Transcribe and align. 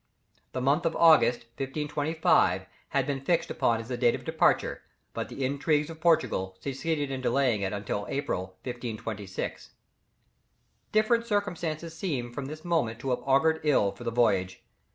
The 0.53 0.61
month 0.61 0.87
of 0.87 0.95
August, 0.95 1.41
1525, 1.57 2.65
had 2.89 3.05
been 3.05 3.21
fixed 3.21 3.51
upon 3.51 3.79
as 3.79 3.87
the 3.87 3.97
date 3.97 4.15
of 4.15 4.25
departure, 4.25 4.81
but 5.13 5.29
the 5.29 5.45
intrigues 5.45 5.91
of 5.91 6.01
Portugal 6.01 6.57
succeeded 6.59 7.11
in 7.11 7.21
delaying 7.21 7.61
it 7.61 7.71
until 7.71 8.07
April, 8.09 8.57
1526. 8.63 9.73
Different 10.91 11.27
circumstances 11.27 11.95
seem 11.95 12.33
from 12.33 12.47
this 12.47 12.65
moment 12.65 12.97
to 13.01 13.11
have 13.11 13.19
augured 13.27 13.59
ill 13.63 13.91
for 13.91 14.03
the 14.03 14.09
voyage. 14.09 14.63